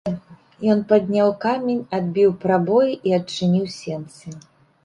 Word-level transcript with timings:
Ён 0.73 0.79
падняў 0.91 1.29
камень, 1.45 1.83
адбіў 1.97 2.33
прабой 2.47 2.89
і 3.11 3.15
адчыніў 3.19 3.65
сенцы. 3.79 4.27